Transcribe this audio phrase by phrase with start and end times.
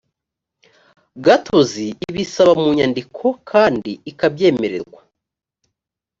[1.25, 5.01] gatozi ibisaba mu nyandiko kandi ikabyemererwa